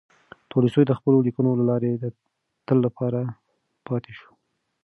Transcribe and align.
تولستوی 0.51 0.85
د 0.87 0.93
خپلو 0.99 1.17
لیکنو 1.27 1.51
له 1.59 1.65
لارې 1.69 1.91
د 1.93 2.05
تل 2.67 2.77
لپاره 2.85 3.19
پاتې 3.87 4.11
شو. 4.19 4.31